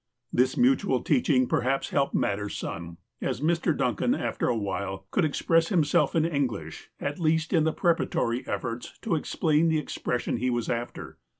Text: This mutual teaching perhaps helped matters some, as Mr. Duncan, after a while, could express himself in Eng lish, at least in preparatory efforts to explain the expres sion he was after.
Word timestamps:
This 0.33 0.57
mutual 0.57 1.03
teaching 1.03 1.47
perhaps 1.47 1.91
helped 1.91 2.15
matters 2.15 2.57
some, 2.57 2.97
as 3.21 3.39
Mr. 3.39 3.77
Duncan, 3.77 4.15
after 4.15 4.47
a 4.47 4.57
while, 4.57 5.05
could 5.11 5.23
express 5.23 5.67
himself 5.67 6.15
in 6.15 6.25
Eng 6.25 6.47
lish, 6.47 6.89
at 6.99 7.19
least 7.19 7.53
in 7.53 7.65
preparatory 7.71 8.43
efforts 8.47 8.97
to 9.03 9.13
explain 9.13 9.67
the 9.69 9.77
expres 9.77 10.23
sion 10.23 10.37
he 10.37 10.49
was 10.49 10.71
after. 10.71 11.19